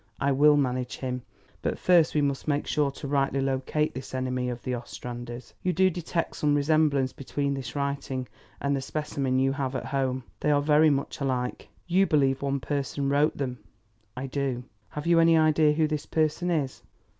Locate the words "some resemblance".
6.37-7.13